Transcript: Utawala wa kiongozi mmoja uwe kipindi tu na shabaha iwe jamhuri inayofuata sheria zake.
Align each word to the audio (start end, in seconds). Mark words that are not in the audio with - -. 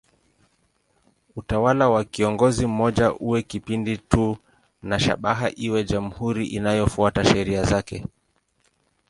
Utawala 1.35 1.89
wa 1.89 2.03
kiongozi 2.05 2.65
mmoja 2.67 3.13
uwe 3.13 3.41
kipindi 3.41 3.97
tu 3.97 4.37
na 4.83 4.99
shabaha 4.99 5.51
iwe 5.55 5.83
jamhuri 5.83 6.45
inayofuata 6.47 7.25
sheria 7.25 7.63
zake. 7.63 8.05